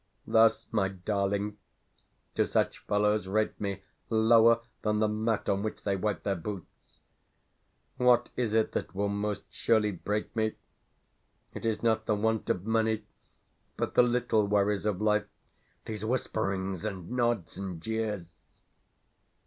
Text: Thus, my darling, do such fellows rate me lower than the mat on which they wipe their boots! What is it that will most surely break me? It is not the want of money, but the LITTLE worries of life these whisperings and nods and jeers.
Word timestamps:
Thus, 0.25 0.65
my 0.71 0.87
darling, 0.87 1.59
do 2.33 2.43
such 2.47 2.79
fellows 2.79 3.27
rate 3.27 3.61
me 3.61 3.83
lower 4.09 4.61
than 4.81 4.97
the 4.97 5.07
mat 5.07 5.47
on 5.47 5.61
which 5.61 5.83
they 5.83 5.95
wipe 5.95 6.23
their 6.23 6.35
boots! 6.35 7.01
What 7.97 8.29
is 8.35 8.55
it 8.55 8.71
that 8.71 8.95
will 8.95 9.09
most 9.09 9.43
surely 9.53 9.91
break 9.91 10.35
me? 10.35 10.55
It 11.53 11.67
is 11.67 11.83
not 11.83 12.07
the 12.07 12.15
want 12.15 12.49
of 12.49 12.65
money, 12.65 13.05
but 13.77 13.93
the 13.93 14.01
LITTLE 14.01 14.47
worries 14.47 14.87
of 14.87 14.99
life 15.01 15.27
these 15.85 16.03
whisperings 16.03 16.83
and 16.83 17.11
nods 17.11 17.55
and 17.57 17.79
jeers. 17.79 18.25